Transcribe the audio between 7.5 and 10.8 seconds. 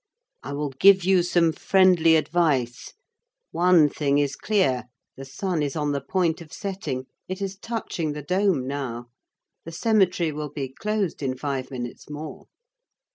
touching the dome now, the cemetery will be